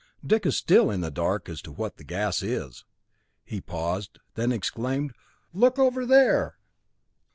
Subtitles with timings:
[0.25, 2.85] Dick is still in the dark as to what the gas is."
[3.45, 5.13] He paused, then exclaimed:
[5.53, 6.55] "Look over there!"